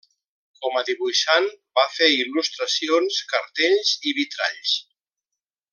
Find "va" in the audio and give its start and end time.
1.79-1.83